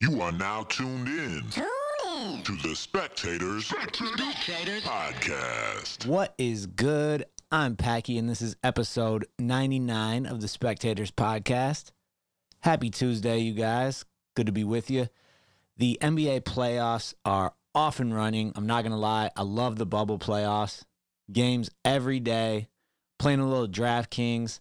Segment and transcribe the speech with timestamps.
[0.00, 1.64] You are now tuned in Tune
[2.06, 2.42] in.
[2.44, 4.84] to the Spectators Spectators.
[4.84, 6.06] Podcast.
[6.06, 7.24] What is good?
[7.50, 11.90] I'm Packy, and this is episode 99 of the Spectators Podcast.
[12.60, 14.04] Happy Tuesday, you guys.
[14.36, 15.08] Good to be with you.
[15.78, 18.52] The NBA playoffs are off and running.
[18.54, 19.32] I'm not going to lie.
[19.34, 20.84] I love the bubble playoffs.
[21.32, 22.68] Games every day,
[23.18, 24.60] playing a little DraftKings.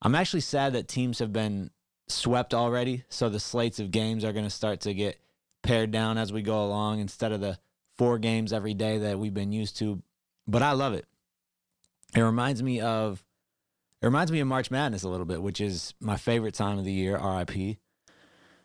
[0.00, 1.70] I'm actually sad that teams have been
[2.12, 3.04] swept already.
[3.08, 5.18] So the slates of games are going to start to get
[5.62, 7.58] pared down as we go along instead of the
[7.96, 10.02] four games every day that we've been used to.
[10.46, 11.06] But I love it.
[12.14, 13.24] It reminds me of
[14.00, 16.84] it reminds me of March Madness a little bit, which is my favorite time of
[16.84, 17.16] the year.
[17.16, 17.78] RIP.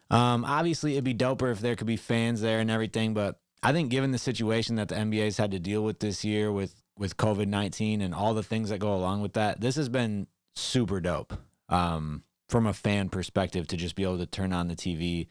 [0.09, 3.71] Um, obviously, it'd be doper if there could be fans there and everything, but I
[3.73, 7.17] think given the situation that the NBA's had to deal with this year with with
[7.17, 10.99] COVID nineteen and all the things that go along with that, this has been super
[10.99, 11.33] dope.
[11.69, 15.27] Um, from a fan perspective, to just be able to turn on the TV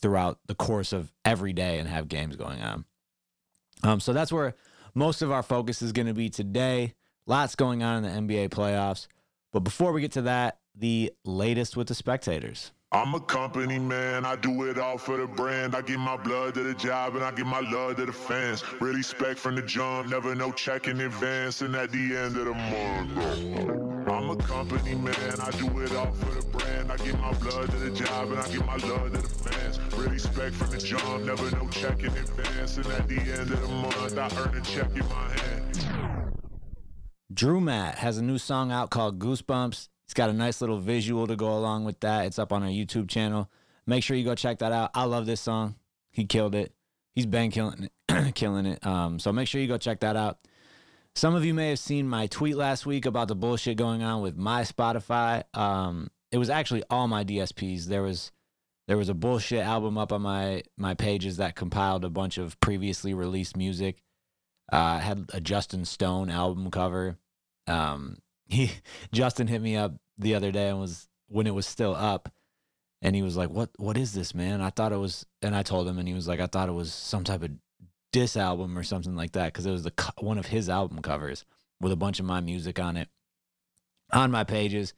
[0.00, 2.84] throughout the course of every day and have games going on.
[3.82, 4.54] Um, so that's where
[4.94, 6.94] most of our focus is going to be today.
[7.26, 9.06] Lots going on in the NBA playoffs.
[9.52, 12.72] But before we get to that, the latest with the spectators.
[12.94, 15.74] I'm a company man, I do it all for the brand.
[15.74, 18.62] I give my blood to the job and I give my love to the fans.
[18.80, 21.60] Really spec from the jump, never no check in advance.
[21.60, 26.12] And at the end of the month, I'm a company man, I do it all
[26.12, 26.92] for the brand.
[26.92, 29.80] I give my blood to the job and I give my love to the fans.
[29.96, 32.76] Really spec from the jump, never no check in advance.
[32.76, 36.34] And at the end of the month, I earn a check in my hand.
[37.32, 39.88] Drew Matt has a new song out called Goosebumps.
[40.04, 42.26] It's got a nice little visual to go along with that.
[42.26, 43.50] It's up on our YouTube channel.
[43.86, 44.90] Make sure you go check that out.
[44.94, 45.76] I love this song.
[46.10, 46.72] He killed it.
[47.14, 48.84] He's been killing it, killing it.
[48.86, 50.38] Um, so make sure you go check that out.
[51.14, 54.20] Some of you may have seen my tweet last week about the bullshit going on
[54.20, 55.44] with my Spotify.
[55.56, 57.84] Um, it was actually all my DSPs.
[57.84, 58.32] There was
[58.88, 62.58] there was a bullshit album up on my my pages that compiled a bunch of
[62.58, 64.02] previously released music.
[64.72, 67.16] Uh, had a Justin Stone album cover.
[67.68, 68.70] Um, he
[69.12, 72.32] Justin hit me up the other day and was when it was still up,
[73.02, 75.62] and he was like, "What what is this, man?" I thought it was, and I
[75.62, 77.50] told him, and he was like, "I thought it was some type of
[78.12, 81.44] diss album or something like that," because it was the one of his album covers
[81.80, 83.08] with a bunch of my music on it
[84.12, 84.94] on my pages.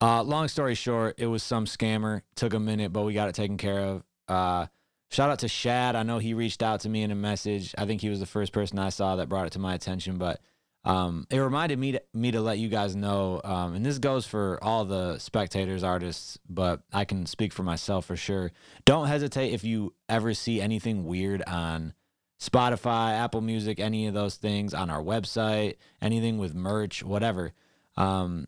[0.00, 2.22] Uh, long story short, it was some scammer.
[2.34, 4.02] Took a minute, but we got it taken care of.
[4.28, 4.66] Uh,
[5.10, 5.96] shout out to Shad.
[5.96, 7.74] I know he reached out to me in a message.
[7.78, 10.18] I think he was the first person I saw that brought it to my attention,
[10.18, 10.40] but
[10.84, 13.40] um, it reminded me to, me to let you guys know.
[13.42, 18.04] Um, and this goes for all the spectators, artists, but I can speak for myself
[18.06, 18.52] for sure.
[18.84, 21.94] Don't hesitate if you ever see anything weird on
[22.40, 27.52] Spotify, Apple Music, any of those things on our website, anything with merch, whatever.
[27.96, 28.46] Um,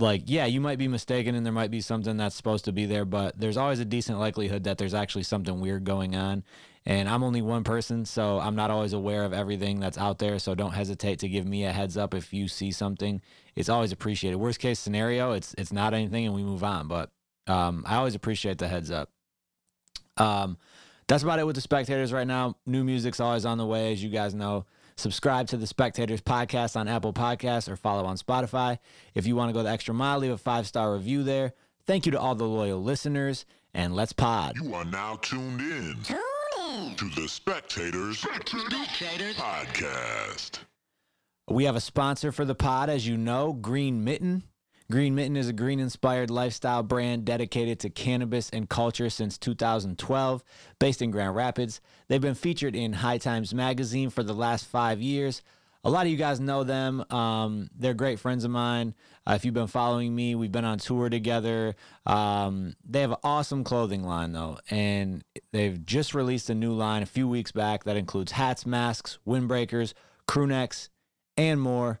[0.00, 2.86] like yeah you might be mistaken and there might be something that's supposed to be
[2.86, 6.42] there but there's always a decent likelihood that there's actually something weird going on
[6.86, 10.38] and i'm only one person so i'm not always aware of everything that's out there
[10.38, 13.20] so don't hesitate to give me a heads up if you see something
[13.54, 17.10] it's always appreciated worst case scenario it's it's not anything and we move on but
[17.46, 19.10] um, i always appreciate the heads up
[20.16, 20.58] um,
[21.06, 24.02] that's about it with the spectators right now new music's always on the way as
[24.02, 24.64] you guys know
[25.00, 28.78] Subscribe to the Spectators podcast on Apple Podcasts or follow on Spotify.
[29.14, 31.54] If you want to go the extra mile, leave a five star review there.
[31.86, 34.56] Thank you to all the loyal listeners, and let's pod.
[34.56, 36.29] You are now tuned in Tune in.
[36.70, 39.34] To the Spectators Spectators.
[39.34, 40.60] Podcast.
[41.48, 44.44] We have a sponsor for the pod, as you know, Green Mitten.
[44.88, 50.44] Green Mitten is a green inspired lifestyle brand dedicated to cannabis and culture since 2012,
[50.78, 51.80] based in Grand Rapids.
[52.06, 55.42] They've been featured in High Times Magazine for the last five years.
[55.82, 57.04] A lot of you guys know them.
[57.10, 58.94] Um, they're great friends of mine.
[59.26, 61.74] Uh, if you've been following me, we've been on tour together.
[62.04, 67.02] Um, they have an awesome clothing line, though, and they've just released a new line
[67.02, 69.94] a few weeks back that includes hats, masks, windbreakers,
[70.28, 70.90] crew necks,
[71.38, 72.00] and more.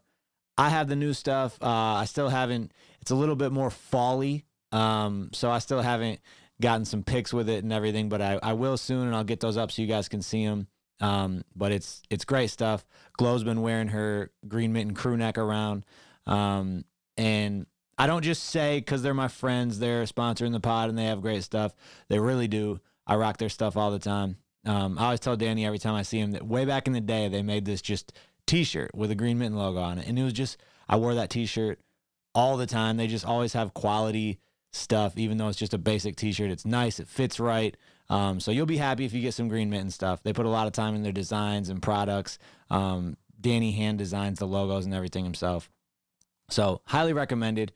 [0.58, 1.56] I have the new stuff.
[1.62, 2.72] Uh, I still haven't.
[3.00, 6.20] It's a little bit more folly, um, so I still haven't
[6.60, 8.10] gotten some pics with it and everything.
[8.10, 10.44] But I, I will soon, and I'll get those up so you guys can see
[10.44, 10.68] them.
[11.00, 12.84] Um, but it's it's great stuff.
[13.16, 15.84] Glow's been wearing her green mitten crew neck around,
[16.26, 16.84] um,
[17.16, 17.66] and
[17.96, 21.20] I don't just say because they're my friends, they're sponsoring the pod and they have
[21.22, 21.74] great stuff.
[22.08, 22.80] They really do.
[23.06, 24.36] I rock their stuff all the time.
[24.64, 27.00] Um, I always tell Danny every time I see him that way back in the
[27.00, 28.12] day they made this just
[28.46, 30.58] T-shirt with a green mitten logo on it, and it was just
[30.88, 31.80] I wore that T-shirt
[32.34, 32.96] all the time.
[32.96, 34.38] They just always have quality
[34.72, 36.50] stuff, even though it's just a basic T-shirt.
[36.50, 37.76] It's nice, it fits right.
[38.10, 40.22] Um, so you'll be happy if you get some green mitten stuff.
[40.22, 42.38] They put a lot of time in their designs and products.
[42.68, 45.70] Um, Danny hand designs the logos and everything himself.
[46.50, 47.72] So highly recommended.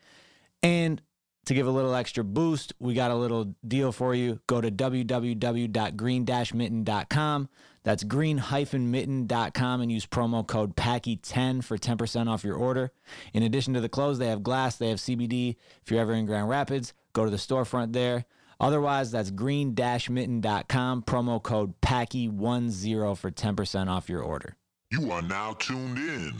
[0.62, 1.02] And
[1.46, 4.40] to give a little extra boost, we got a little deal for you.
[4.46, 7.48] Go to www.green-mitten.com.
[7.84, 12.92] That's green-mitten.com and use promo code PACKY10 for 10% off your order.
[13.34, 15.56] In addition to the clothes, they have glass, they have CBD.
[15.82, 18.25] If you're ever in Grand Rapids, go to the storefront there.
[18.64, 24.56] Otherwise, that's green-mitten.com, promo code PACKY10 for 10% off your order.
[24.90, 26.32] You are now tuned in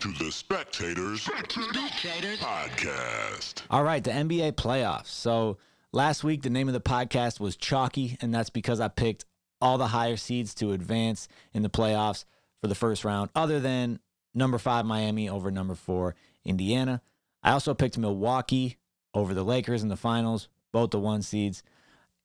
[0.00, 2.40] to the Spectators Spectators.
[2.40, 3.62] Podcast.
[3.70, 5.06] All right, the NBA playoffs.
[5.06, 5.58] So
[5.92, 9.24] last week, the name of the podcast was Chalky, and that's because I picked
[9.60, 12.24] all the higher seeds to advance in the playoffs
[12.60, 14.00] for the first round, other than
[14.34, 17.02] number five, Miami, over number four, Indiana.
[17.40, 18.78] I also picked Milwaukee
[19.14, 21.62] over the Lakers in the finals, both the one seeds.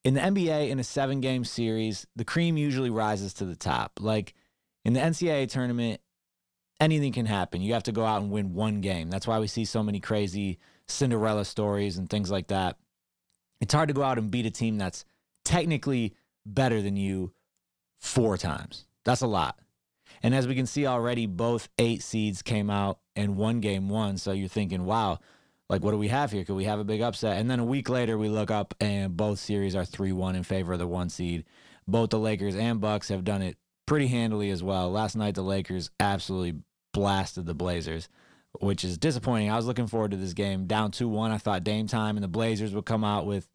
[0.04, 4.00] In the NBA, in a seven game series, the cream usually rises to the top.
[4.00, 4.34] Like
[4.84, 6.00] in the NCAA tournament,
[6.80, 7.62] anything can happen.
[7.62, 9.10] You have to go out and win one game.
[9.10, 12.78] That's why we see so many crazy Cinderella stories and things like that.
[13.62, 15.06] It's hard to go out and beat a team that's
[15.44, 16.14] technically
[16.46, 17.34] better than you
[18.00, 18.86] four times.
[19.04, 19.60] That's a lot.
[20.22, 24.18] And as we can see already, both eight seeds came out and one game won.
[24.18, 25.20] So you're thinking, wow,
[25.70, 26.44] like what do we have here?
[26.44, 27.40] Could we have a big upset?
[27.40, 30.44] And then a week later, we look up and both series are 3 1 in
[30.44, 31.46] favor of the one seed.
[31.88, 34.92] Both the Lakers and Bucks have done it pretty handily as well.
[34.92, 36.62] Last night, the Lakers absolutely
[36.94, 38.10] blasted the Blazers,
[38.60, 39.52] which is disappointing.
[39.52, 40.66] I was looking forward to this game.
[40.66, 43.48] Down 2 1, I thought Dame time and the Blazers would come out with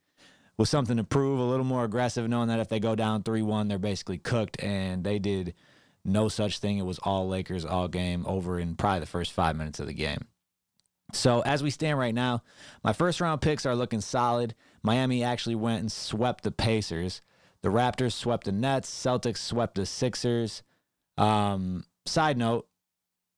[0.58, 3.40] with something to prove, a little more aggressive, knowing that if they go down 3
[3.40, 4.62] 1, they're basically cooked.
[4.62, 5.54] And they did
[6.04, 6.78] no such thing.
[6.78, 9.94] It was all Lakers all game over in probably the first five minutes of the
[9.94, 10.26] game.
[11.12, 12.42] So as we stand right now,
[12.82, 14.54] my first round picks are looking solid.
[14.82, 17.20] Miami actually went and swept the Pacers.
[17.62, 18.90] The Raptors swept the Nets.
[18.90, 20.62] Celtics swept the Sixers.
[21.18, 22.66] Um, side note,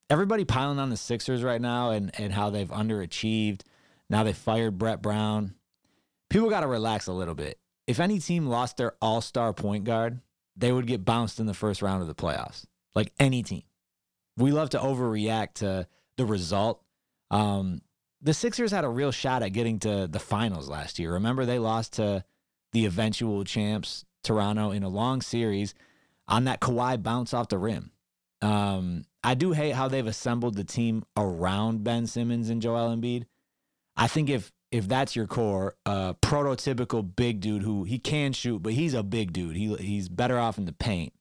[0.08, 3.62] everybody piling on the Sixers right now and, and how they've underachieved.
[4.08, 5.54] Now they fired Brett Brown.
[6.30, 7.58] People got to relax a little bit.
[7.86, 10.20] If any team lost their all star point guard,
[10.56, 12.64] they would get bounced in the first round of the playoffs.
[12.94, 13.62] Like any team.
[14.36, 15.86] We love to overreact to
[16.16, 16.82] the result.
[17.32, 17.80] Um,
[18.20, 21.14] the Sixers had a real shot at getting to the finals last year.
[21.14, 22.24] Remember, they lost to
[22.70, 25.74] the eventual champs, Toronto, in a long series
[26.28, 27.90] on that Kawhi bounce off the rim.
[28.40, 33.24] Um, I do hate how they've assembled the team around Ben Simmons and Joel Embiid.
[33.96, 38.62] I think if if that's your core, uh, prototypical big dude who he can shoot,
[38.62, 39.56] but he's a big dude.
[39.56, 41.12] He he's better off in the paint.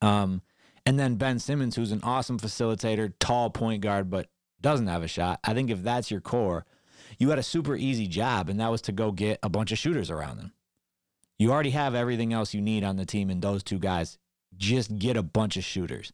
[0.00, 0.42] Um,
[0.84, 4.28] and then Ben Simmons, who's an awesome facilitator, tall point guard, but
[4.60, 5.40] doesn't have a shot.
[5.44, 6.66] I think if that's your core,
[7.18, 9.78] you had a super easy job, and that was to go get a bunch of
[9.78, 10.52] shooters around them.
[11.38, 14.18] You already have everything else you need on the team, and those two guys
[14.56, 16.12] just get a bunch of shooters.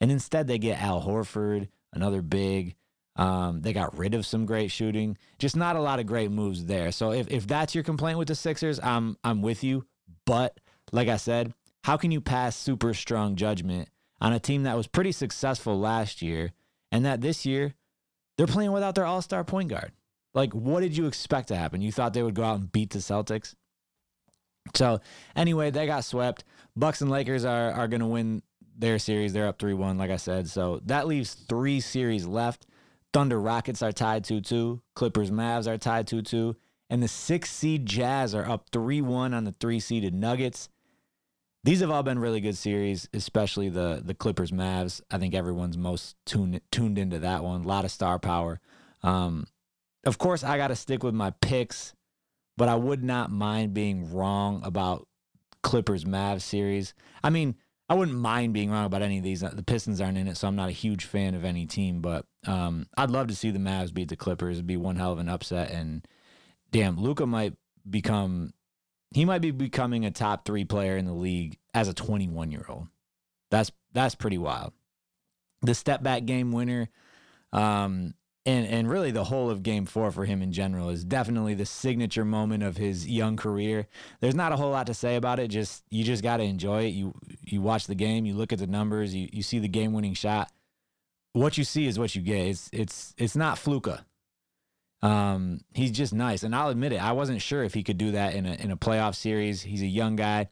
[0.00, 2.76] And instead, they get Al Horford, another big.
[3.16, 5.16] Um, they got rid of some great shooting.
[5.38, 6.90] Just not a lot of great moves there.
[6.90, 9.86] So if, if that's your complaint with the Sixers, I'm I'm with you.
[10.26, 10.58] But
[10.92, 11.54] like I said,
[11.84, 13.88] how can you pass super strong judgment
[14.20, 16.52] on a team that was pretty successful last year
[16.94, 17.74] and that this year
[18.38, 19.90] they're playing without their all-star point guard?
[20.32, 21.82] Like, what did you expect to happen?
[21.82, 23.54] You thought they would go out and beat the Celtics?
[24.74, 25.00] So
[25.34, 26.44] anyway, they got swept.
[26.76, 28.42] Bucks and Lakers are are gonna win
[28.76, 29.32] their series.
[29.32, 30.48] They're up 3-1, like I said.
[30.48, 32.66] So that leaves three series left.
[33.12, 34.80] Thunder Rockets are tied 2 2.
[34.94, 36.56] Clippers Mavs are tied 2 2.
[36.90, 40.68] And the six seed Jazz are up 3 1 on the three seeded Nuggets.
[41.64, 45.00] These have all been really good series, especially the the Clippers Mavs.
[45.10, 47.64] I think everyone's most tuned tuned into that one.
[47.64, 48.60] A lot of star power.
[49.02, 49.46] Um,
[50.04, 51.94] of course, I got to stick with my picks,
[52.58, 55.08] but I would not mind being wrong about
[55.62, 56.92] Clippers Mavs series.
[57.22, 57.54] I mean,
[57.88, 59.40] I wouldn't mind being wrong about any of these.
[59.40, 62.02] The Pistons aren't in it, so I'm not a huge fan of any team.
[62.02, 64.56] But um, I'd love to see the Mavs beat the Clippers.
[64.56, 65.70] It'd be one hell of an upset.
[65.70, 66.06] And
[66.72, 67.54] damn, Luka might
[67.88, 68.52] become
[69.14, 72.66] he might be becoming a top three player in the league as a 21 year
[72.68, 72.88] old.
[73.50, 74.72] That's that's pretty wild.
[75.62, 76.88] The step back game winner,
[77.52, 81.54] um, and and really the whole of Game Four for him in general is definitely
[81.54, 83.86] the signature moment of his young career.
[84.20, 85.48] There's not a whole lot to say about it.
[85.48, 86.88] Just you just got to enjoy it.
[86.88, 89.92] You you watch the game, you look at the numbers, you you see the game
[89.92, 90.50] winning shot.
[91.32, 92.46] What you see is what you get.
[92.48, 94.04] It's it's it's not fluka.
[95.04, 97.02] Um, he's just nice, and I'll admit it.
[97.02, 99.60] I wasn't sure if he could do that in a in a playoff series.
[99.60, 100.48] He's a young guy.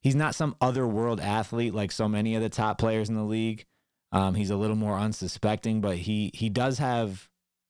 [0.00, 3.22] He's not some other world athlete like so many of the top players in the
[3.22, 3.66] league.
[4.10, 7.28] Um, he's a little more unsuspecting, but he he does have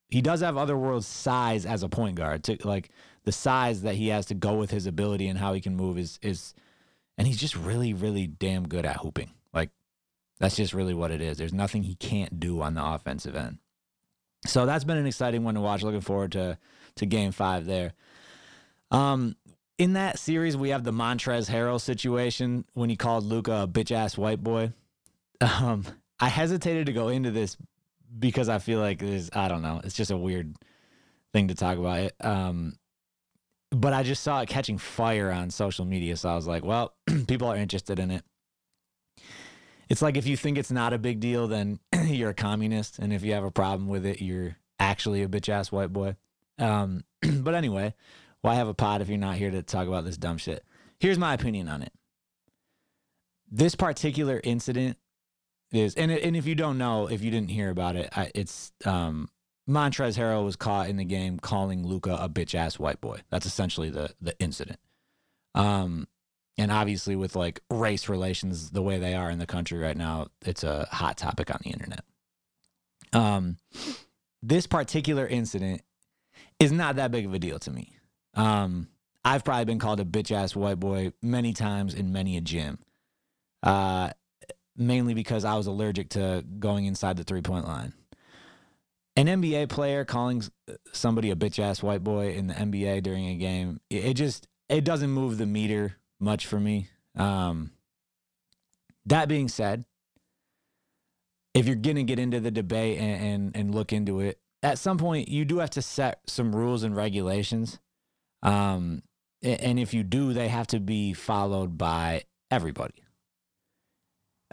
[0.09, 2.45] he does have other world size as a point guard.
[2.45, 2.91] To like
[3.25, 5.99] the size that he has to go with his ability and how he can move
[5.99, 6.55] is is,
[7.19, 9.33] and he's just really really damn good at hooping.
[9.53, 9.71] Like
[10.39, 11.39] that's just really what it is.
[11.39, 13.59] There's nothing he can't do on the offensive end.
[14.47, 15.83] So that's been an exciting one to watch.
[15.83, 16.59] Looking forward to
[16.97, 17.95] to game five there.
[18.91, 19.37] Um,
[19.79, 23.91] in that series, we have the Montrezl Harrell situation when he called Luka a bitch
[23.91, 24.73] ass white boy.
[25.41, 25.85] Um,
[26.21, 27.57] I hesitated to go into this
[28.17, 30.55] because I feel like there's, I don't know, it's just a weird
[31.33, 31.99] thing to talk about.
[31.99, 32.15] It.
[32.21, 32.77] Um,
[33.71, 36.17] but I just saw it catching fire on social media.
[36.17, 36.95] So I was like, well,
[37.27, 38.23] people are interested in it.
[39.89, 41.81] It's like if you think it's not a big deal, then
[42.15, 42.99] you're a communist.
[42.99, 46.17] And if you have a problem with it, you're actually a bitch ass white boy.
[46.59, 47.95] Um, but anyway,
[48.41, 50.65] why have a pod if you're not here to talk about this dumb shit?
[50.99, 51.93] Here's my opinion on it.
[53.51, 54.99] This particular incident
[55.73, 58.73] is, and, and if you don't know, if you didn't hear about it, I, it's
[58.85, 59.29] um,
[59.69, 63.21] Montrezl Harrell was caught in the game calling Luka a bitch ass white boy.
[63.31, 64.79] That's essentially the the incident.
[65.55, 66.09] Um,
[66.57, 70.29] and obviously with like race relations the way they are in the country right now,
[70.43, 72.05] it's a hot topic on the internet.
[73.13, 73.59] Um,
[74.43, 75.83] this particular incident
[76.61, 77.97] is not that big of a deal to me.
[78.35, 78.89] Um,
[79.25, 82.79] I've probably been called a bitch ass white boy many times in many a gym.
[83.63, 84.11] Uh,
[84.77, 87.95] mainly because I was allergic to going inside the three point line.
[89.17, 90.43] An NBA player calling
[90.93, 94.85] somebody a bitch ass white boy in the NBA during a game, it just it
[94.85, 96.89] doesn't move the meter much for me.
[97.17, 97.73] Um,
[99.07, 99.85] that being said,
[101.53, 104.99] if you're gonna get into the debate and, and, and look into it, at some
[104.99, 107.79] point you do have to set some rules and regulations.
[108.43, 109.03] Um,
[109.43, 113.05] and if you do, they have to be followed by everybody.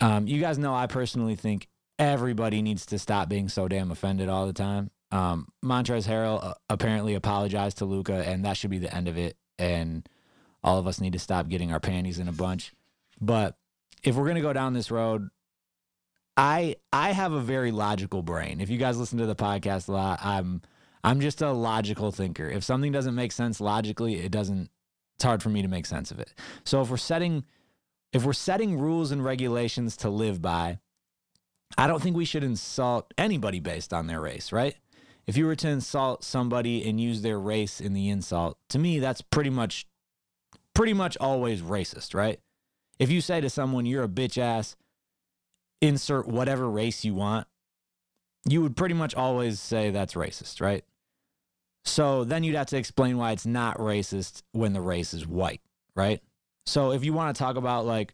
[0.01, 4.27] Um, you guys know I personally think everybody needs to stop being so damn offended
[4.27, 4.91] all the time.
[5.11, 9.17] Um, Montrezl Harrell uh, apparently apologized to Luka, and that should be the end of
[9.17, 9.37] it.
[9.59, 10.07] And
[10.63, 12.73] all of us need to stop getting our panties in a bunch.
[13.19, 13.55] But
[14.03, 15.29] if we're gonna go down this road,
[16.37, 18.61] I I have a very logical brain.
[18.61, 20.61] If you guys listen to the podcast a lot, I'm
[21.03, 22.47] I'm just a logical thinker.
[22.47, 24.69] If something doesn't make sense logically, it doesn't.
[25.15, 26.33] It's hard for me to make sense of it.
[26.63, 27.43] So if we're setting
[28.13, 30.79] if we're setting rules and regulations to live by,
[31.77, 34.75] I don't think we should insult anybody based on their race, right?
[35.25, 38.99] If you were to insult somebody and use their race in the insult, to me
[38.99, 39.87] that's pretty much
[40.73, 42.39] pretty much always racist, right?
[42.99, 44.75] If you say to someone you're a bitch ass,
[45.81, 47.47] insert whatever race you want,
[48.45, 50.83] you would pretty much always say that's racist, right?
[51.83, 55.61] So then you'd have to explain why it's not racist when the race is white,
[55.95, 56.21] right?
[56.65, 58.13] So if you want to talk about like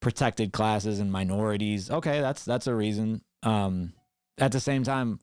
[0.00, 3.22] protected classes and minorities, okay, that's that's a reason.
[3.42, 3.92] Um,
[4.38, 5.20] at the same time,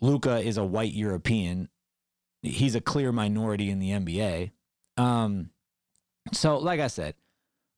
[0.00, 1.68] Luka is a white European.
[2.42, 4.50] He's a clear minority in the NBA.
[4.96, 5.50] Um,
[6.32, 7.14] so like I said,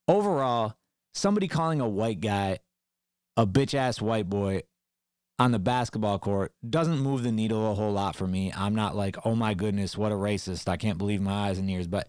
[0.07, 0.75] overall,
[1.13, 2.59] somebody calling a white guy
[3.35, 4.63] a bitch ass white boy
[5.39, 8.51] on the basketball court doesn't move the needle a whole lot for me.
[8.55, 10.67] I'm not like, oh my goodness, what a racist.
[10.67, 11.87] I can't believe my eyes and ears.
[11.87, 12.07] But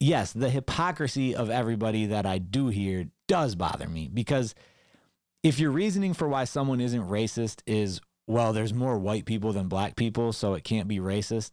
[0.00, 4.54] yes, the hypocrisy of everybody that I do hear does bother me because
[5.42, 9.68] if your reasoning for why someone isn't racist is, well, there's more white people than
[9.68, 11.52] black people, so it can't be racist,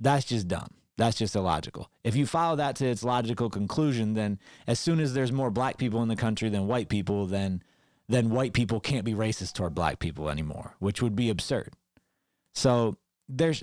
[0.00, 0.68] that's just dumb.
[0.98, 1.90] That's just illogical.
[2.04, 5.78] If you follow that to its logical conclusion, then as soon as there's more black
[5.78, 7.62] people in the country than white people, then
[8.08, 11.72] then white people can't be racist toward black people anymore, which would be absurd.
[12.54, 13.62] So there's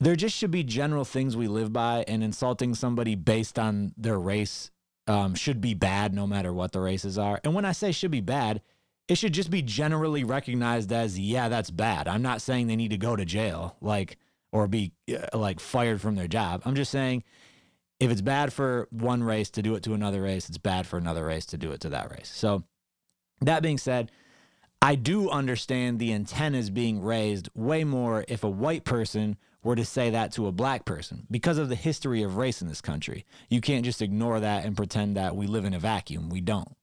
[0.00, 4.18] there just should be general things we live by, and insulting somebody based on their
[4.18, 4.70] race
[5.06, 7.40] um, should be bad no matter what the races are.
[7.44, 8.60] And when I say should be bad,
[9.08, 12.08] it should just be generally recognized as yeah, that's bad.
[12.08, 14.18] I'm not saying they need to go to jail, like
[14.54, 16.62] or be uh, like fired from their job.
[16.64, 17.24] I'm just saying
[17.98, 20.96] if it's bad for one race to do it to another race, it's bad for
[20.96, 22.30] another race to do it to that race.
[22.32, 22.62] So
[23.40, 24.12] that being said,
[24.80, 29.84] I do understand the antennas being raised way more if a white person were to
[29.84, 33.24] say that to a black person because of the history of race in this country.
[33.48, 36.28] You can't just ignore that and pretend that we live in a vacuum.
[36.28, 36.76] We don't.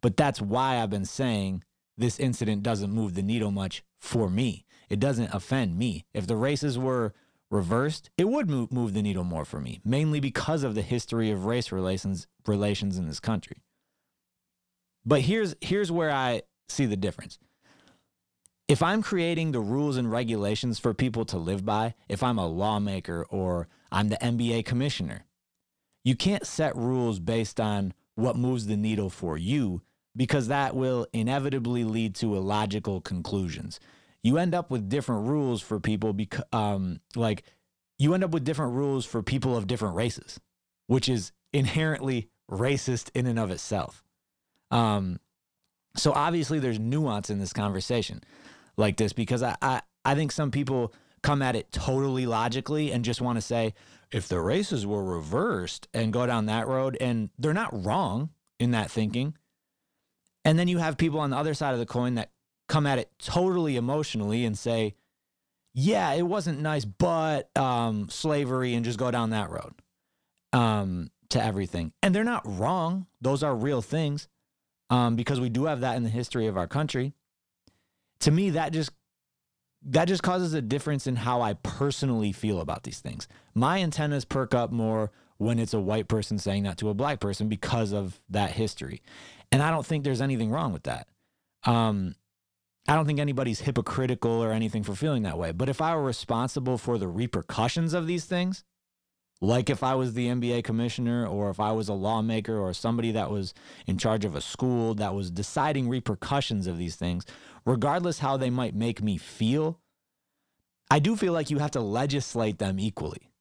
[0.00, 1.62] But that's why I've been saying
[1.98, 4.64] this incident doesn't move the needle much for me.
[4.92, 6.04] It doesn't offend me.
[6.12, 7.14] If the races were
[7.50, 11.30] reversed, it would move, move the needle more for me, mainly because of the history
[11.30, 13.62] of race relations relations in this country.
[15.06, 17.38] But here's here's where I see the difference.
[18.68, 22.46] If I'm creating the rules and regulations for people to live by, if I'm a
[22.46, 25.24] lawmaker or I'm the NBA commissioner,
[26.04, 29.80] you can't set rules based on what moves the needle for you
[30.14, 33.80] because that will inevitably lead to illogical conclusions.
[34.22, 37.44] You end up with different rules for people because um like
[37.98, 40.40] you end up with different rules for people of different races,
[40.86, 44.02] which is inherently racist in and of itself.
[44.70, 45.20] Um,
[45.96, 48.22] so obviously there's nuance in this conversation
[48.76, 53.04] like this because I, I, I think some people come at it totally logically and
[53.04, 53.74] just want to say,
[54.10, 58.72] if the races were reversed and go down that road, and they're not wrong in
[58.72, 59.36] that thinking.
[60.44, 62.30] And then you have people on the other side of the coin that
[62.72, 64.94] come at it totally emotionally and say,
[65.74, 69.74] yeah, it wasn't nice, but um, slavery, and just go down that road
[70.54, 71.92] um, to everything.
[72.02, 73.06] And they're not wrong.
[73.20, 74.26] Those are real things
[74.88, 77.12] um, because we do have that in the history of our country.
[78.20, 78.90] To me, that just
[79.84, 83.28] that just causes a difference in how I personally feel about these things.
[83.52, 87.20] My antennas perk up more when it's a white person saying that to a black
[87.20, 89.02] person because of that history.
[89.50, 91.08] And I don't think there's anything wrong with that.
[91.64, 92.14] Um,
[92.88, 95.52] I don't think anybody's hypocritical or anything for feeling that way.
[95.52, 98.64] But if I were responsible for the repercussions of these things,
[99.40, 103.10] like if I was the NBA commissioner or if I was a lawmaker or somebody
[103.12, 103.54] that was
[103.86, 107.26] in charge of a school that was deciding repercussions of these things,
[107.66, 109.80] regardless how they might make me feel,
[110.90, 113.32] I do feel like you have to legislate them equally.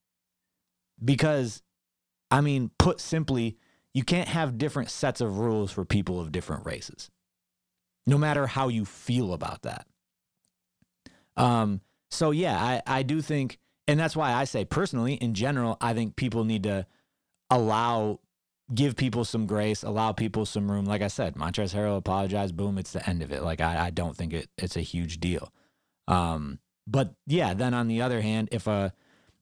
[1.03, 1.61] Because,
[2.31, 3.57] I mean, put simply,
[3.93, 7.11] you can't have different sets of rules for people of different races,
[8.05, 9.85] no matter how you feel about that.
[11.37, 15.77] Um, so, yeah, I, I do think, and that's why I say personally, in general,
[15.81, 16.85] I think people need to
[17.49, 18.19] allow
[18.73, 20.85] give people some grace, allow people some room.
[20.85, 22.55] Like I said, Montrezl Harrell apologized.
[22.55, 23.43] Boom, it's the end of it.
[23.43, 25.51] Like I, I don't think it, it's a huge deal.
[26.07, 28.93] Um, but yeah, then on the other hand, if a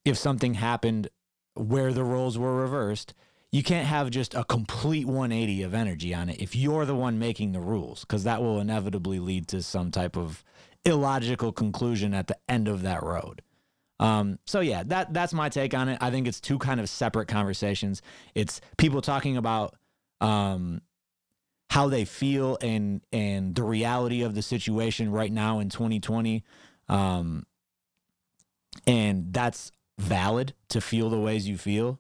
[0.05, 1.09] if something happened
[1.53, 3.13] where the roles were reversed,
[3.51, 7.17] you can't have just a complete 180 of energy on it if you're the one
[7.17, 10.43] making the rules, because that will inevitably lead to some type of
[10.85, 13.41] illogical conclusion at the end of that road.
[13.99, 15.97] Um, so yeah, that that's my take on it.
[15.99, 18.01] I think it's two kind of separate conversations.
[18.33, 19.75] It's people talking about
[20.21, 20.81] um,
[21.69, 26.43] how they feel and and the reality of the situation right now in 2020,
[26.87, 27.45] um,
[28.87, 31.99] and that's valid to feel the ways you feel.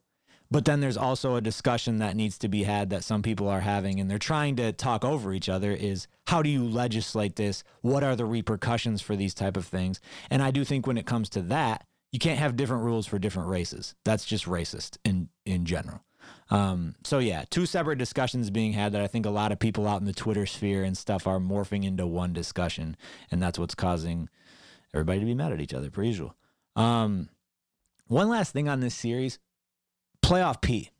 [0.51, 3.59] But then there's also a discussion that needs to be had that some people are
[3.59, 5.71] having, and they're trying to talk over each other.
[5.71, 7.63] Is how do you legislate this?
[7.81, 9.99] What are the repercussions for these type of things?
[10.29, 13.19] And I do think when it comes to that, you can't have different rules for
[13.19, 13.93] different races.
[14.03, 16.03] That's just racist in in general.
[16.49, 19.87] Um, so yeah, two separate discussions being had that I think a lot of people
[19.87, 22.97] out in the Twitter sphere and stuff are morphing into one discussion,
[23.29, 24.29] and that's what's causing
[24.93, 26.35] everybody to be mad at each other per usual.
[26.75, 27.29] Um,
[28.07, 29.37] one last thing on this series,
[30.29, 30.91] playoff P.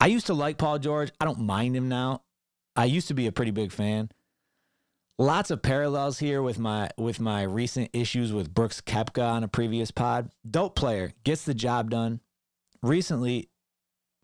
[0.00, 1.10] I used to like Paul George.
[1.20, 2.22] I don't mind him now.
[2.76, 4.10] I used to be a pretty big fan
[5.18, 9.48] lots of parallels here with my with my recent issues with Brooks Koepka on a
[9.48, 10.30] previous pod.
[10.48, 12.20] Dope player, gets the job done.
[12.82, 13.50] Recently,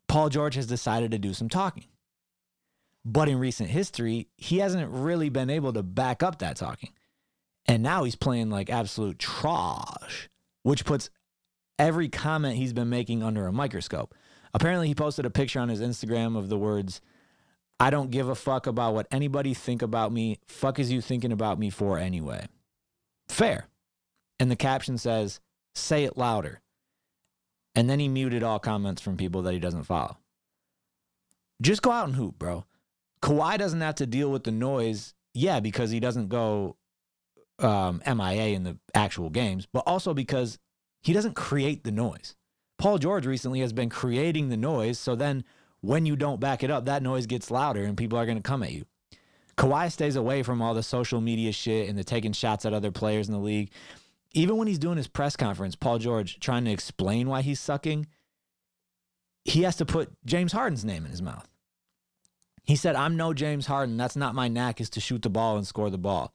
[0.07, 1.87] Paul George has decided to do some talking.
[3.05, 6.91] But in recent history, he hasn't really been able to back up that talking.
[7.67, 10.31] And now he's playing like absolute trash,
[10.63, 11.11] which puts
[11.79, 14.15] every comment he's been making under a microscope.
[14.53, 17.01] Apparently, he posted a picture on his Instagram of the words,
[17.81, 20.39] I don't give a fuck about what anybody think about me.
[20.47, 22.47] Fuck is you thinking about me for anyway?
[23.29, 23.67] Fair.
[24.39, 25.41] And the caption says,
[25.75, 26.61] say it louder.
[27.75, 30.19] And then he muted all comments from people that he doesn't follow.
[31.61, 32.65] Just go out and hoop, bro.
[33.23, 36.77] Kawhi doesn't have to deal with the noise, yeah, because he doesn't go
[37.59, 40.59] um, MIA in the actual games, but also because
[41.05, 42.35] he doesn't create the noise.
[42.79, 44.99] Paul George recently has been creating the noise.
[44.99, 45.45] So then
[45.83, 48.43] when you don't back it up, that noise gets louder and people are going to
[48.43, 48.87] come at you.
[49.57, 52.91] Kawhi stays away from all the social media shit and the taking shots at other
[52.91, 53.71] players in the league.
[54.33, 58.07] Even when he's doing his press conference, Paul George trying to explain why he's sucking,
[59.45, 61.47] he has to put James Harden's name in his mouth.
[62.65, 63.99] He said, I'm no James Harden.
[63.99, 66.33] That's not my knack is to shoot the ball and score the ball.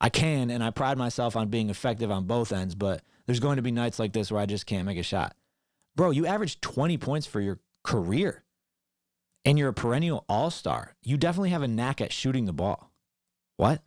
[0.00, 3.56] I can, and I pride myself on being effective on both ends, but there's going
[3.56, 5.34] to be nights like this where I just can't make a shot.
[5.94, 8.44] Bro, you averaged 20 points for your career
[9.44, 12.90] and you're a perennial all star, you definitely have a knack at shooting the ball.
[13.56, 13.82] What?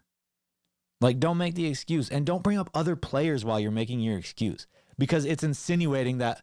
[1.01, 4.17] Like, don't make the excuse and don't bring up other players while you're making your
[4.17, 6.41] excuse because it's insinuating that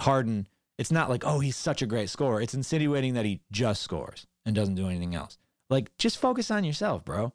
[0.00, 2.40] Harden, it's not like, oh, he's such a great scorer.
[2.40, 5.38] It's insinuating that he just scores and doesn't do anything else.
[5.70, 7.32] Like, just focus on yourself, bro.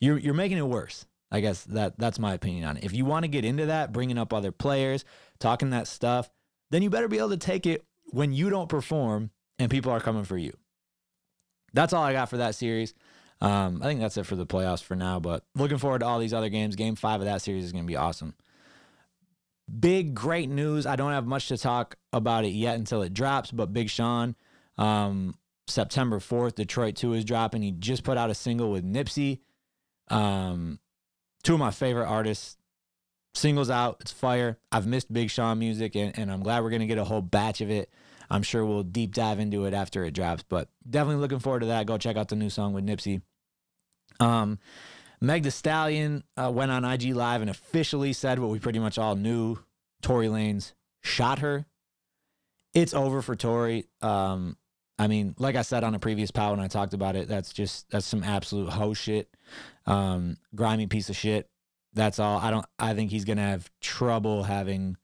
[0.00, 1.06] You're, you're making it worse.
[1.30, 2.84] I guess that that's my opinion on it.
[2.84, 5.04] If you want to get into that, bringing up other players,
[5.38, 6.28] talking that stuff,
[6.70, 10.00] then you better be able to take it when you don't perform and people are
[10.00, 10.52] coming for you.
[11.72, 12.94] That's all I got for that series.
[13.40, 16.18] Um, I think that's it for the playoffs for now, but looking forward to all
[16.18, 16.76] these other games.
[16.76, 18.34] Game five of that series is going to be awesome.
[19.78, 20.84] Big, great news.
[20.84, 24.34] I don't have much to talk about it yet until it drops, but Big Sean,
[24.76, 25.36] um,
[25.68, 27.62] September 4th, Detroit 2 is dropping.
[27.62, 29.38] He just put out a single with Nipsey.
[30.08, 30.80] Um,
[31.42, 32.56] two of my favorite artists
[33.34, 34.58] Singles out, it's fire.
[34.72, 37.60] I've missed Big Sean music, and, and I'm glad we're gonna get a whole batch
[37.60, 37.88] of it.
[38.28, 41.66] I'm sure we'll deep dive into it after it drops, but definitely looking forward to
[41.66, 41.86] that.
[41.86, 43.22] Go check out the new song with Nipsey.
[44.18, 44.58] Um,
[45.20, 48.98] Meg Thee Stallion uh, went on IG Live and officially said what we pretty much
[48.98, 49.58] all knew:
[50.02, 51.66] Tory Lanez shot her.
[52.74, 53.86] It's over for Tory.
[54.02, 54.56] Um,
[55.00, 57.54] I mean, like I said on a previous pow when I talked about it, that's
[57.54, 59.34] just that's some absolute hoe shit,
[59.86, 61.48] um, grimy piece of shit.
[61.94, 62.38] That's all.
[62.38, 62.66] I don't.
[62.78, 64.98] I think he's gonna have trouble having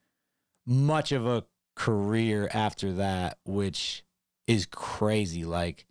[0.67, 4.05] much of a career after that, which
[4.47, 5.47] is crazy.
[5.47, 5.87] Like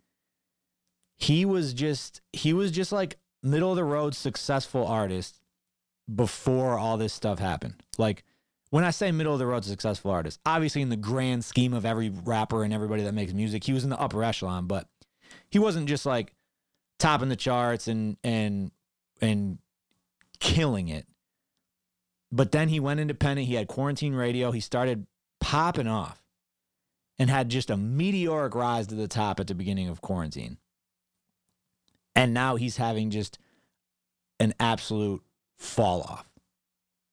[1.18, 5.40] he was just he was just like middle of the road successful artist
[6.14, 7.82] before all this stuff happened.
[7.98, 8.22] Like
[8.70, 11.86] when I say middle of the road successful artist, obviously in the grand scheme of
[11.86, 14.88] every rapper and everybody that makes music, he was in the upper echelon, but
[15.48, 16.32] he wasn't just like
[16.98, 18.70] topping the charts and and
[19.20, 19.58] and
[20.40, 21.06] killing it.
[22.32, 23.46] But then he went independent.
[23.46, 24.50] He had quarantine radio.
[24.50, 25.06] He started
[25.40, 26.22] popping off
[27.18, 30.58] and had just a meteoric rise to the top at the beginning of quarantine.
[32.14, 33.38] And now he's having just
[34.40, 35.22] an absolute
[35.56, 36.28] fall off.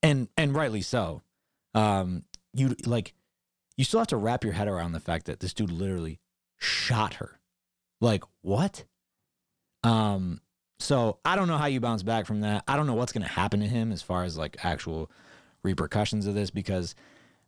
[0.02, 1.22] And and rightly so.
[1.74, 3.14] Um you like
[3.78, 6.20] you still have to wrap your head around the fact that this dude literally
[6.60, 7.40] shot her.
[8.02, 8.86] Like, what?
[9.84, 10.42] Um
[10.80, 12.64] so I don't know how you bounce back from that.
[12.68, 15.10] I don't know what's going to happen to him as far as like actual
[15.64, 16.94] repercussions of this because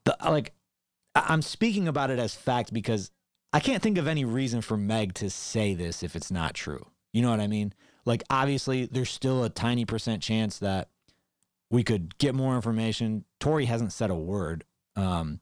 [0.05, 0.53] the like
[1.15, 3.11] I- I'm speaking about it as fact because
[3.51, 6.85] I can't think of any reason for Meg to say this if it's not true.
[7.13, 7.73] You know what I mean?
[8.05, 10.89] Like obviously there's still a tiny percent chance that
[11.69, 13.25] we could get more information.
[13.39, 14.63] Tory hasn't said a word.
[14.95, 15.41] Um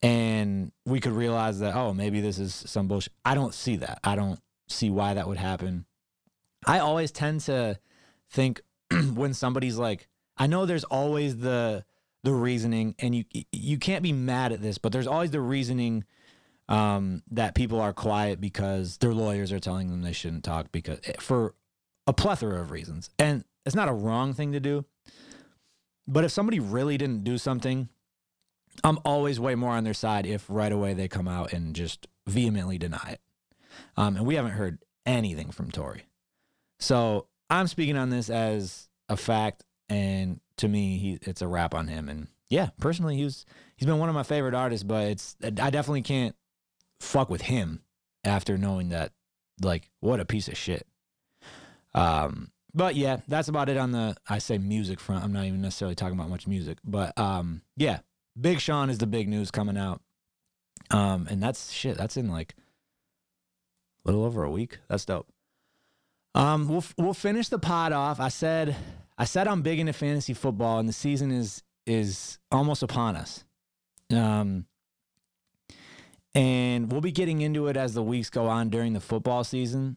[0.00, 3.12] and we could realize that oh maybe this is some bullshit.
[3.24, 4.00] I don't see that.
[4.04, 5.86] I don't see why that would happen.
[6.66, 7.78] I always tend to
[8.30, 8.60] think
[9.14, 11.84] when somebody's like, I know there's always the
[12.24, 16.04] the reasoning, and you you can't be mad at this, but there's always the reasoning
[16.68, 20.98] um, that people are quiet because their lawyers are telling them they shouldn't talk because
[21.04, 21.54] eh, for
[22.06, 24.84] a plethora of reasons, and it's not a wrong thing to do.
[26.08, 27.90] But if somebody really didn't do something,
[28.82, 32.08] I'm always way more on their side if right away they come out and just
[32.26, 33.20] vehemently deny it.
[33.96, 36.06] Um, and we haven't heard anything from Tory.
[36.78, 41.74] So I'm speaking on this as a fact, and to me, he it's a wrap
[41.74, 42.08] on him.
[42.08, 43.44] And yeah, personally, he was
[43.76, 46.34] he's been one of my favorite artists, but it's I definitely can't
[47.00, 47.82] fuck with him
[48.24, 49.12] after knowing that
[49.60, 50.86] like what a piece of shit.
[51.94, 55.24] Um, but yeah, that's about it on the I say music front.
[55.24, 57.98] I'm not even necessarily talking about much music, but um, yeah,
[58.40, 60.00] Big Sean is the big news coming out.
[60.92, 61.96] Um, and that's shit.
[61.96, 62.54] That's in like
[64.04, 64.78] a little over a week.
[64.86, 65.26] That's dope.
[66.36, 68.20] Um, we'll we'll finish the pod off.
[68.20, 68.76] I said
[69.18, 73.44] I said I'm big into fantasy football, and the season is is almost upon us.
[74.12, 74.66] Um,
[76.32, 79.96] and we'll be getting into it as the weeks go on during the football season.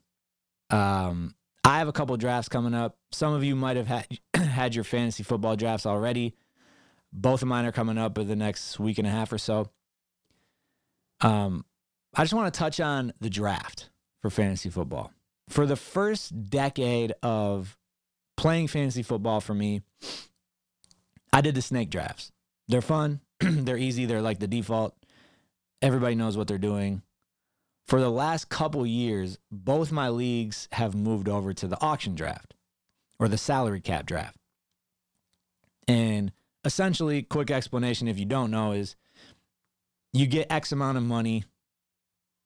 [0.72, 1.36] Um,
[1.72, 2.98] I have a couple drafts coming up.
[3.14, 4.06] Some of you might have had
[4.36, 6.36] had your fantasy football drafts already.
[7.14, 9.70] Both of mine are coming up in the next week and a half or so.
[11.22, 11.64] Um,
[12.14, 13.90] I just want to touch on the draft
[14.22, 15.14] for fantasy football.
[15.48, 17.78] For the first decade of
[18.36, 19.82] playing fantasy football for me,
[21.32, 22.34] I did the snake drafts.
[22.68, 24.94] They're fun, they're easy, they're like the default.
[25.82, 27.02] Everybody knows what they're doing.
[27.91, 32.54] For the last couple years, both my leagues have moved over to the auction draft
[33.19, 34.38] or the salary cap draft.
[35.89, 36.32] And
[36.63, 38.95] essentially, quick explanation if you don't know is
[40.13, 41.43] you get X amount of money.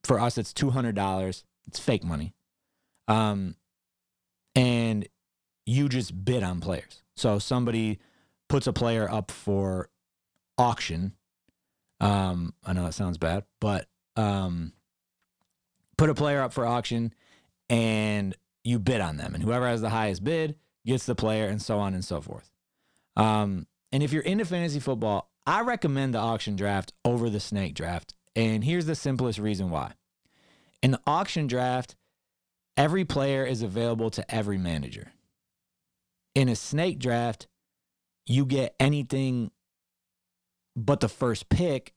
[0.04, 1.44] For us, it's $200.
[1.68, 2.34] It's fake money.
[3.08, 3.56] Um,
[4.56, 5.08] and
[5.68, 7.04] you just bid on players.
[7.16, 8.00] So somebody
[8.50, 9.92] puts a player up for
[10.58, 11.14] auction.
[12.00, 14.74] Um, I know that sounds bad, but um,
[15.98, 17.14] put a player up for auction
[17.70, 19.34] and you bid on them.
[19.34, 20.56] And whoever has the highest bid
[20.86, 22.52] gets the player and so on and so forth.
[23.16, 27.76] Um, and if you're into fantasy football, I recommend the auction draft over the snake
[27.76, 28.14] draft.
[28.36, 29.94] And here's the simplest reason why.
[30.82, 31.96] In the auction draft,
[32.76, 35.12] every player is available to every manager.
[36.34, 37.48] In a snake draft,
[38.26, 39.52] you get anything
[40.76, 41.94] but the first pick.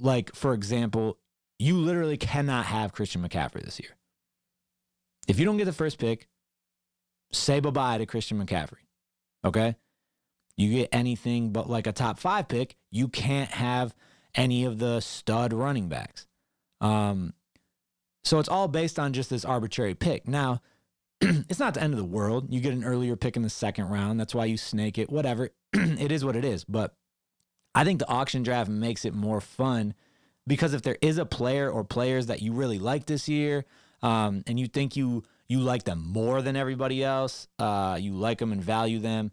[0.00, 1.18] Like, for example,
[1.58, 3.90] you literally cannot have Christian McCaffrey this year.
[5.28, 6.28] If you don't get the first pick,
[7.32, 8.84] say bye bye to Christian McCaffrey.
[9.44, 9.76] Okay?
[10.56, 13.94] You get anything but like a top five pick, you can't have
[14.34, 16.26] any of the stud running backs.
[16.80, 17.34] Um,
[18.24, 20.26] so it's all based on just this arbitrary pick.
[20.28, 20.60] Now,
[21.20, 22.52] it's not the end of the world.
[22.52, 24.18] You get an earlier pick in the second round.
[24.18, 25.10] That's why you snake it.
[25.10, 25.50] Whatever.
[25.72, 26.64] it is what it is.
[26.64, 26.94] But
[27.74, 29.94] I think the auction draft makes it more fun
[30.46, 33.64] because if there is a player or players that you really like this year,
[34.02, 38.38] um, and you think you you like them more than everybody else, uh, you like
[38.38, 39.30] them and value them,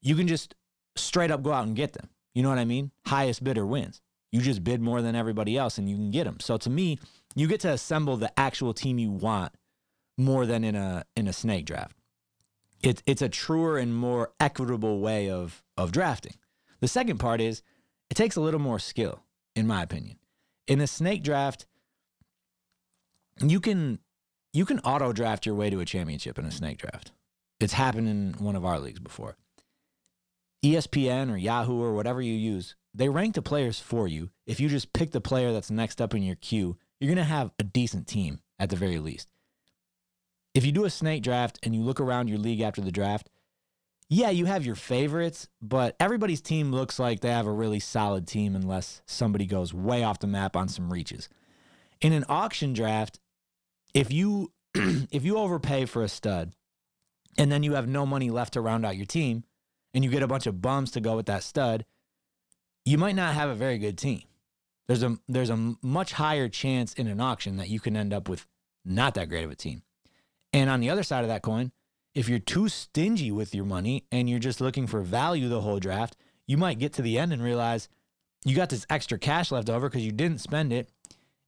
[0.00, 0.54] you can just
[0.96, 2.08] straight up go out and get them.
[2.34, 2.90] You know what I mean?
[3.06, 4.00] Highest bidder wins.
[4.30, 6.40] You just bid more than everybody else and you can get them.
[6.40, 6.98] So to me,
[7.34, 9.52] you get to assemble the actual team you want
[10.16, 11.96] more than in a in a snake draft.
[12.82, 16.34] It's it's a truer and more equitable way of of drafting.
[16.80, 17.62] The second part is
[18.10, 19.22] it takes a little more skill,
[19.54, 20.16] in my opinion.
[20.66, 21.66] In a snake draft,
[23.40, 23.98] you can
[24.52, 27.12] you can auto draft your way to a championship in a snake draft.
[27.60, 29.36] It's happened in one of our leagues before.
[30.64, 34.30] ESPN or Yahoo or whatever you use, they rank the players for you.
[34.46, 37.24] If you just pick the player that's next up in your queue, you're going to
[37.24, 39.28] have a decent team at the very least.
[40.54, 43.30] If you do a snake draft and you look around your league after the draft,
[44.12, 48.26] yeah, you have your favorites, but everybody's team looks like they have a really solid
[48.26, 51.30] team unless somebody goes way off the map on some reaches.
[52.02, 53.20] In an auction draft,
[53.94, 56.52] if you if you overpay for a stud
[57.38, 59.44] and then you have no money left to round out your team
[59.94, 61.86] and you get a bunch of bums to go with that stud,
[62.84, 64.24] you might not have a very good team.
[64.88, 68.28] There's a there's a much higher chance in an auction that you can end up
[68.28, 68.46] with
[68.84, 69.84] not that great of a team.
[70.52, 71.72] And on the other side of that coin,
[72.14, 75.78] if you're too stingy with your money and you're just looking for value the whole
[75.78, 77.88] draft, you might get to the end and realize
[78.44, 80.90] you got this extra cash left over because you didn't spend it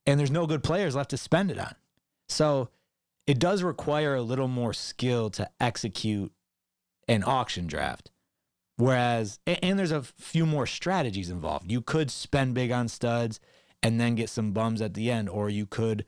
[0.06, 1.74] and there's no good players left to spend it on.
[2.28, 2.70] So
[3.26, 6.32] it does require a little more skill to execute
[7.08, 8.10] an auction draft.
[8.76, 11.70] Whereas, and there's a few more strategies involved.
[11.70, 13.38] You could spend big on studs
[13.82, 16.04] and then get some bums at the end, or you could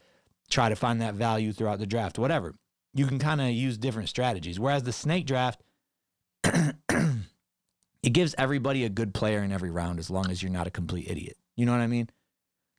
[0.50, 2.54] try to find that value throughout the draft, whatever.
[2.96, 4.59] You can kind of use different strategies.
[4.59, 5.62] Whereas the snake draft,
[6.44, 10.70] it gives everybody a good player in every round as long as you're not a
[10.70, 11.37] complete idiot.
[11.56, 12.09] You know what I mean?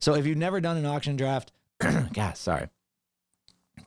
[0.02, 1.52] So if you've never done an auction draft,
[2.14, 2.70] God, sorry.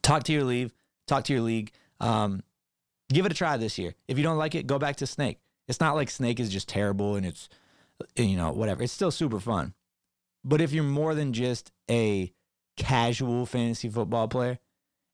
[0.02, 0.70] Talk to your league.
[1.08, 1.72] Talk to your league.
[1.98, 2.44] Um,
[3.12, 3.94] give it a try this year.
[4.06, 5.38] If you don't like it, go back to Snake.
[5.66, 7.48] It's not like Snake is just terrible and it's,
[8.14, 8.84] you know, whatever.
[8.84, 9.74] It's still super fun.
[10.44, 12.32] But if you're more than just a
[12.76, 14.58] casual fantasy football player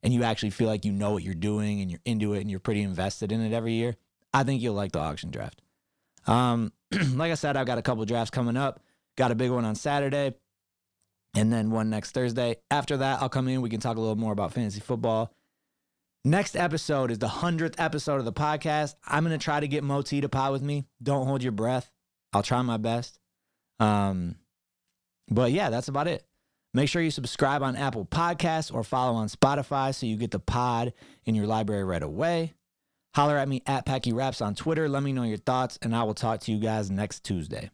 [0.03, 2.51] and you actually feel like you know what you're doing and you're into it and
[2.51, 3.95] you're pretty invested in it every year,
[4.33, 5.61] I think you'll like the auction draft.
[6.25, 6.71] Um,
[7.13, 8.81] like I said, I've got a couple drafts coming up.
[9.15, 10.35] Got a big one on Saturday
[11.35, 12.57] and then one next Thursday.
[12.69, 13.61] After that, I'll come in.
[13.61, 15.33] We can talk a little more about fantasy football.
[16.23, 18.95] Next episode is the 100th episode of the podcast.
[19.05, 20.85] I'm going to try to get Moti to pod with me.
[21.01, 21.89] Don't hold your breath.
[22.33, 23.19] I'll try my best.
[23.79, 24.35] Um,
[25.29, 26.26] but yeah, that's about it.
[26.77, 30.37] Make sure you subscribe on Apple Podcasts or follow on Spotify so you get the
[30.37, 30.93] pod
[31.25, 32.53] in your library right away.
[33.15, 34.87] Holler at me at Packy Raps on Twitter.
[34.87, 37.71] Let me know your thoughts, and I will talk to you guys next Tuesday.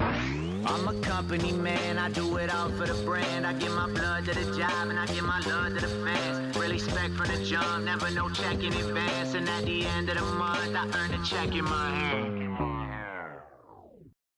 [0.00, 3.46] I'm a company man, I do it all for the brand.
[3.46, 6.56] I give my blood to the job and I give my love to the fans.
[6.56, 9.34] Really spec the jump, never no check in advance.
[9.34, 12.73] And at the end of the month, I earn a check in my hand.